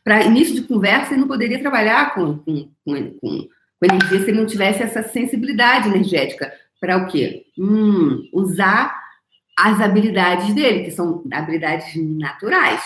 [0.03, 4.29] Para início de conversa, ele não poderia trabalhar com, com, com, com com energia se
[4.29, 7.45] ele não tivesse essa sensibilidade energética para o quê?
[7.57, 9.03] Hum, usar
[9.57, 12.83] as habilidades dele, que são habilidades naturais.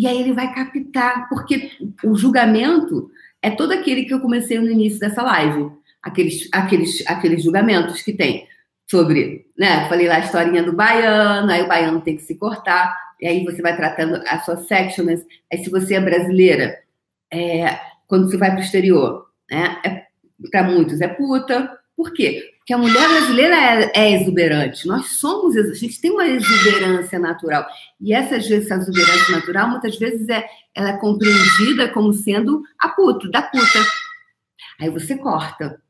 [0.00, 3.10] E aí ele vai captar, porque o julgamento
[3.42, 5.70] é todo aquele que eu comecei no início dessa live.
[6.02, 8.48] Aqueles, aqueles, aqueles julgamentos que tem
[8.90, 9.86] sobre, né?
[9.90, 13.44] Falei lá a historinha do baiano, aí o baiano tem que se cortar, e aí
[13.44, 15.20] você vai tratando a sua sectioners.
[15.52, 16.78] Aí se você é brasileira,
[17.30, 19.82] é, quando você vai para o exterior, né?
[19.84, 20.06] É,
[20.50, 21.78] para muitos é puta.
[21.94, 22.49] Por quê?
[22.70, 24.86] Porque a mulher brasileira é, é, exuberante.
[24.86, 27.66] Nós somos, a gente tem uma exuberância natural.
[28.00, 33.28] E essa, essa exuberância natural, muitas vezes, é, ela é compreendida como sendo a puta,
[33.28, 33.84] da puta.
[34.80, 35.82] Aí você corta.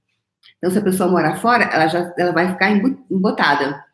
[0.57, 3.85] Então, se a pessoa morar fora, ela já ela vai ficar embotada.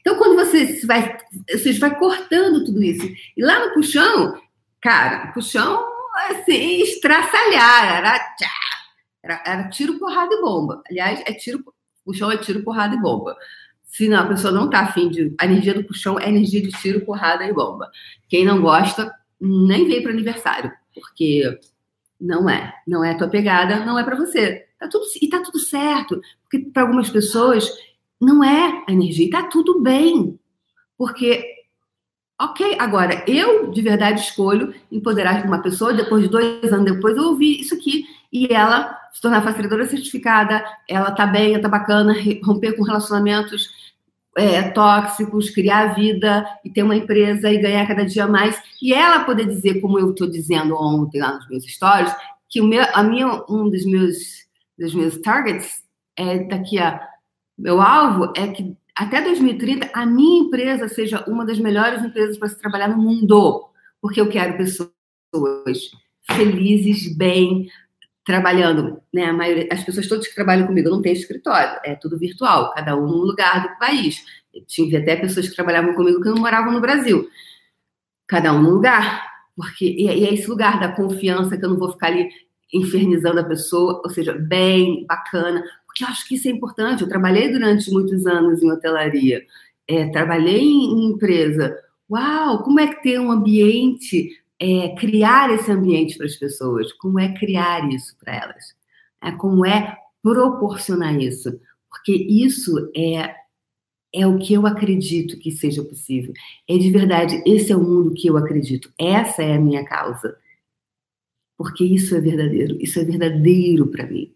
[0.00, 1.16] Então, quando você vai,
[1.48, 3.06] você vai cortando tudo isso.
[3.36, 4.36] E lá no puxão,
[4.80, 5.80] cara, puxão,
[6.28, 8.34] assim, estraçalhar, era
[9.24, 10.82] era, era tiro, porrada e bomba.
[10.90, 11.62] Aliás, é tiro,
[12.04, 13.36] puxão é tiro, porrada e bomba.
[13.84, 15.34] Se não, a pessoa não tá afim de.
[15.38, 17.90] A energia do puxão é energia de tiro, porrada e bomba.
[18.28, 21.58] Quem não gosta, nem vem para aniversário, porque
[22.20, 22.72] não é.
[22.86, 24.66] Não é a tua pegada, não é para você.
[24.78, 26.20] Tá tudo, e tá tudo certo.
[26.42, 27.70] Porque para algumas pessoas
[28.20, 29.26] não é a energia.
[29.26, 30.38] E tá tudo bem.
[30.96, 31.44] Porque
[32.42, 35.94] Ok, agora eu de verdade escolho empoderar uma pessoa.
[35.94, 41.12] Depois de dois anos depois, eu ouvi isso aqui e ela tornar facilitadora certificada, ela
[41.12, 42.12] tá bem, tá bacana,
[42.44, 43.70] romper com relacionamentos
[44.36, 48.60] é, tóxicos, criar vida e ter uma empresa e ganhar cada dia mais.
[48.82, 52.12] E ela poder dizer, como eu estou dizendo ontem lá nos meus stories,
[52.50, 54.16] que o meu, a minha, um dos meus,
[54.76, 55.82] dos meus targets
[56.16, 57.08] é daqui a
[57.56, 62.48] meu alvo é que até 2030 a minha empresa seja uma das melhores empresas para
[62.48, 63.68] se trabalhar no mundo,
[64.00, 64.90] porque eu quero pessoas
[66.30, 67.68] felizes, bem,
[68.24, 69.26] trabalhando, né?
[69.26, 72.96] A maioria, as pessoas todas que trabalham comigo não tem escritório, é tudo virtual, cada
[72.96, 74.24] um num lugar do país.
[74.54, 77.28] Eu tive até pessoas que trabalhavam comigo que não moravam no Brasil,
[78.26, 81.92] cada um num lugar, porque e é esse lugar da confiança que eu não vou
[81.92, 82.28] ficar ali
[82.72, 87.02] infernizando a pessoa, ou seja, bem, bacana, porque eu acho que isso é importante.
[87.02, 89.44] Eu trabalhei durante muitos anos em hotelaria,
[89.86, 91.76] é, trabalhei em empresa.
[92.10, 97.18] Uau, como é que tem um ambiente é, criar esse ambiente para as pessoas, como
[97.18, 98.64] é criar isso para elas,
[99.20, 101.58] é, como é proporcionar isso,
[101.90, 103.42] porque isso é
[104.14, 106.34] é o que eu acredito que seja possível.
[106.68, 108.92] É de verdade, esse é o mundo que eu acredito.
[109.00, 110.36] Essa é a minha causa.
[111.56, 114.30] Porque isso é verdadeiro, isso é verdadeiro para mim.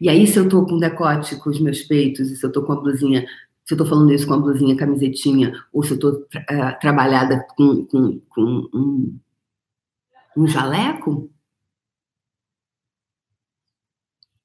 [0.00, 2.64] E aí, se eu tô com decote com os meus peitos, e se eu tô
[2.64, 3.24] com a blusinha,
[3.64, 7.46] se eu tô falando isso com a blusinha, camisetinha, ou se eu tô uh, trabalhada
[7.56, 9.16] com, com, com um,
[10.40, 11.30] um jaleco?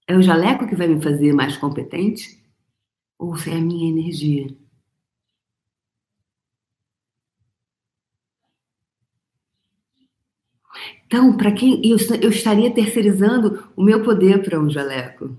[0.07, 2.43] É o jaleco que vai me fazer mais competente?
[3.19, 4.47] Ou se é a minha energia?
[11.05, 15.35] Então, para quem eu, eu estaria terceirizando o meu poder para um jaleco?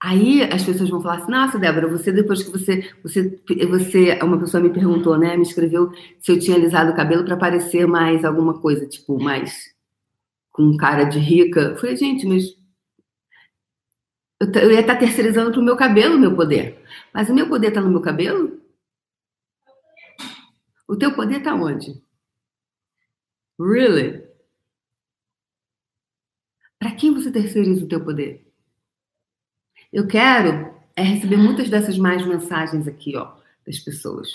[0.00, 4.38] Aí as pessoas vão falar assim, nossa, Débora, você depois que você, você, você, uma
[4.38, 8.24] pessoa me perguntou, né, me escreveu se eu tinha alisado o cabelo para parecer mais
[8.24, 9.74] alguma coisa, tipo, mais
[10.52, 11.60] com cara de rica.
[11.60, 12.44] Eu falei, gente, mas
[14.40, 16.80] eu, eu ia estar tá terceirizando para o meu cabelo o meu poder.
[17.12, 18.60] Mas o meu poder está no meu cabelo?
[20.86, 22.00] O teu poder está onde?
[23.60, 24.22] Really?
[26.78, 28.46] Para quem você terceiriza o teu poder?
[29.92, 34.28] Eu quero é receber muitas dessas mais mensagens aqui, ó, das pessoas,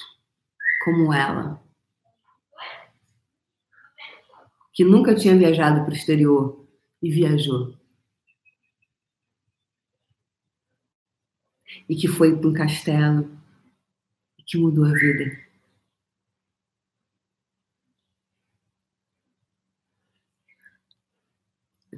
[0.83, 1.61] como ela,
[4.73, 6.65] que nunca tinha viajado para o exterior
[7.01, 7.77] e viajou.
[11.87, 13.29] E que foi para um castelo
[14.39, 15.37] e que mudou a vida.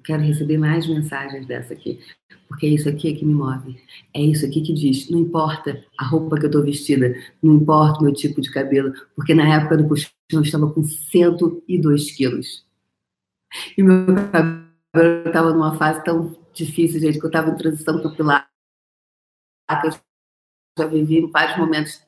[0.06, 2.00] Quero receber mais mensagens dessa aqui.
[2.48, 3.82] Porque é isso aqui que me move.
[4.14, 5.10] É isso aqui que diz.
[5.10, 8.94] Não importa a roupa que eu estou vestida, não importa o meu tipo de cabelo,
[9.16, 12.66] porque na época do puxão eu estava com 102 quilos.
[13.78, 18.48] E meu cabelo estava numa fase tão difícil, gente, que eu estava em transição capilar,
[19.82, 19.92] que eu
[20.78, 22.06] já vivi em vários momentos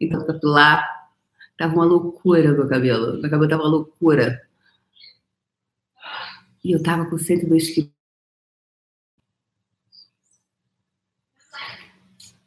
[0.00, 0.88] em capilar.
[1.58, 3.20] Tava uma loucura meu cabelo.
[3.20, 4.42] Meu cabelo tava uma loucura.
[6.64, 7.94] E eu tava com 102 quilos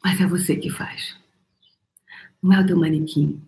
[0.02, 1.16] Mas é você que faz.
[2.42, 3.42] Não é o teu manequim.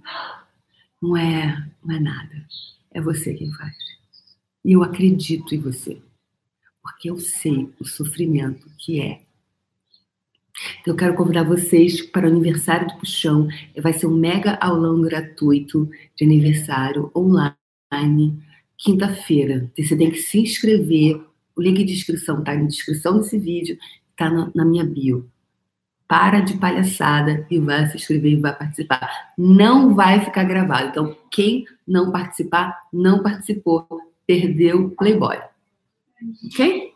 [1.01, 2.47] Não é, não é nada.
[2.91, 3.75] É você quem faz.
[4.65, 6.03] E eu acredito em você.
[6.83, 9.23] Porque eu sei o sofrimento que é.
[10.81, 13.49] Então, eu quero convidar vocês para o aniversário do Puxão.
[13.81, 18.43] Vai ser um mega aulão gratuito de aniversário online,
[18.81, 19.71] quinta-feira.
[19.79, 21.21] Você tem que se inscrever.
[21.57, 23.79] O link de inscrição está na descrição desse vídeo,
[24.13, 25.31] está na minha bio
[26.11, 29.33] para de palhaçada e vai se inscrever e vai participar.
[29.39, 30.89] Não vai ficar gravado.
[30.89, 33.87] Então, quem não participar, não participou.
[34.27, 35.39] Perdeu Playboy.
[36.47, 36.93] Ok?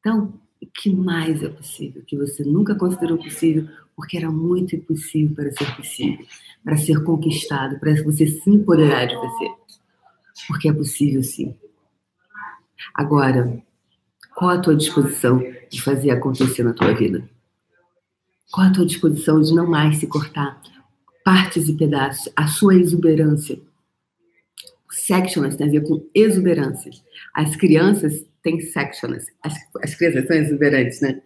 [0.00, 2.02] Então, o que mais é possível?
[2.06, 6.26] Que você nunca considerou possível, porque era muito impossível para ser possível,
[6.64, 9.44] para ser conquistado, para você se empoderar de você.
[10.48, 11.54] Porque é possível sim.
[12.94, 13.62] Agora,
[14.34, 17.28] qual a tua disposição de fazer acontecer na tua vida?
[18.50, 20.60] Qual a tua disposição de não mais se cortar
[21.24, 22.32] partes e pedaços?
[22.36, 23.58] A sua exuberância.
[24.90, 26.90] Sectionless tem a ver com exuberância.
[27.34, 29.26] As crianças têm sectionless.
[29.42, 31.20] As, as crianças são exuberantes, né?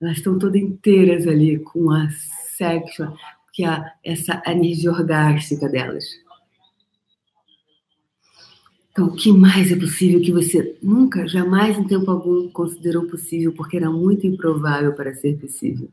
[0.00, 2.08] Elas estão todas inteiras ali com a
[2.56, 3.12] section,
[3.52, 6.04] que é essa energia orgástica delas.
[8.98, 13.52] Então, o que mais é possível que você nunca, jamais em tempo algum considerou possível,
[13.52, 15.88] porque era muito improvável para ser possível?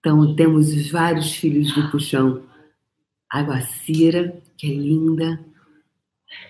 [0.00, 2.42] Então, temos os vários filhos do puxão.
[3.30, 5.38] A Guacira, que é linda.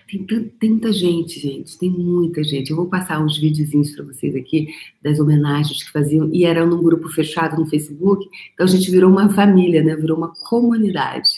[0.09, 2.71] Tem, muita gente, gente, tem muita gente.
[2.71, 4.69] Eu vou passar uns videozinhos para vocês aqui
[5.03, 9.11] das homenagens que faziam, e era num grupo fechado no Facebook, então a gente virou
[9.11, 9.95] uma família, né?
[9.95, 11.29] Virou uma comunidade.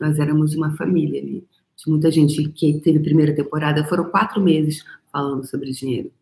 [0.00, 1.44] Nós éramos uma família ali.
[1.84, 6.12] De muita gente que teve primeira temporada, foram quatro meses falando sobre dinheiro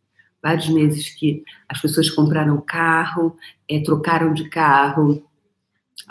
[0.42, 3.36] vários meses que as pessoas compraram carro,
[3.68, 5.22] é, trocaram de carro,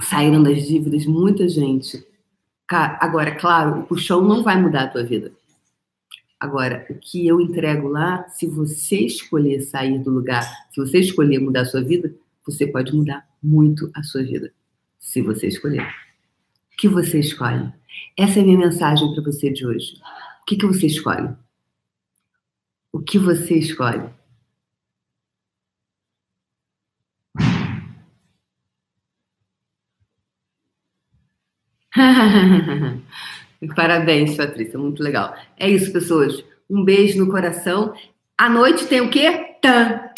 [0.01, 2.05] saíram das dívidas, muita gente.
[2.69, 5.31] Agora, claro, o puxão não vai mudar a tua vida.
[6.39, 11.39] Agora, o que eu entrego lá, se você escolher sair do lugar, se você escolher
[11.39, 12.13] mudar a sua vida,
[12.45, 14.51] você pode mudar muito a sua vida.
[14.99, 15.88] Se você escolher.
[16.77, 17.73] Que você escolhe?
[18.15, 19.95] Essa é a minha mensagem para você de hoje.
[20.41, 21.35] O que, que você escolhe?
[22.93, 24.09] O que você escolhe?
[33.75, 35.35] Parabéns, Patrícia, muito legal.
[35.58, 36.43] É isso, pessoas.
[36.69, 37.93] Um beijo no coração.
[38.37, 39.58] À noite tem o quê?
[39.62, 40.12] Tan,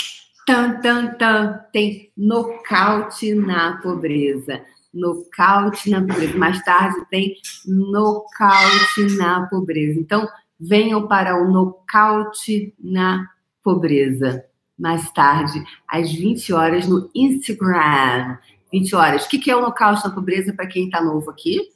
[0.45, 1.59] tan, tan, tan.
[1.71, 4.61] Tem nocaute na pobreza.
[4.93, 6.37] Nocaute na pobreza.
[6.37, 7.35] Mais tarde tem
[7.65, 9.99] nocaute na pobreza.
[9.99, 10.27] Então,
[10.59, 13.27] venham para o nocaute na
[13.63, 14.45] pobreza.
[14.77, 18.37] Mais tarde, às 20 horas, no Instagram.
[18.71, 19.25] 20 horas.
[19.25, 21.69] O que é o nocaute na pobreza para quem está novo aqui?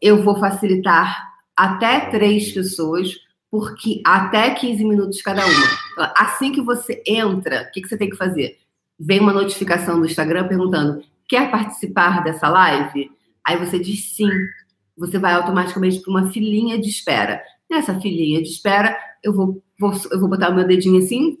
[0.00, 3.16] Eu vou facilitar até três pessoas,
[3.50, 5.66] porque até 15 minutos cada uma.
[5.92, 8.58] Então, assim que você entra, o que, que você tem que fazer?
[8.98, 13.10] Vem uma notificação do Instagram perguntando: quer participar dessa live?
[13.44, 14.30] Aí você diz sim.
[14.96, 17.42] Você vai automaticamente para uma filinha de espera.
[17.70, 21.38] Nessa filinha de espera, eu vou, vou, eu vou botar o meu dedinho assim,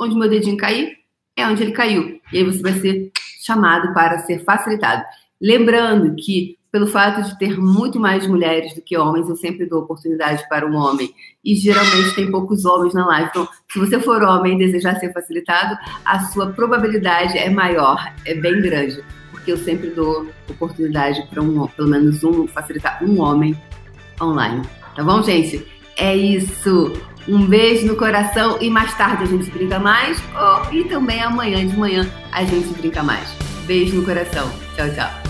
[0.00, 0.96] onde meu dedinho cair,
[1.36, 2.20] é onde ele caiu.
[2.32, 3.12] E aí você vai ser
[3.44, 5.04] chamado para ser facilitado.
[5.40, 9.82] Lembrando que, pelo fato de ter muito mais mulheres do que homens, eu sempre dou
[9.82, 11.12] oportunidade para um homem.
[11.44, 13.28] E geralmente tem poucos homens na live.
[13.30, 18.34] Então, se você for homem e desejar ser facilitado, a sua probabilidade é maior, é
[18.34, 19.02] bem grande.
[19.30, 23.56] Porque eu sempre dou oportunidade para um, pelo menos um, facilitar um homem
[24.20, 24.62] online.
[24.94, 25.66] Tá bom, gente?
[25.96, 26.92] É isso.
[27.26, 30.18] Um beijo no coração e mais tarde a gente brinca mais.
[30.34, 33.28] Oh, e também amanhã de manhã a gente brinca mais.
[33.66, 34.50] Beijo no coração.
[34.74, 35.27] Tchau, tchau.